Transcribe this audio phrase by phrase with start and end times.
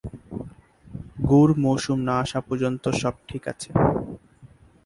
[1.29, 3.69] গুড় মৌসুম না আসা পর্যন্ত সব ঠিক আছে।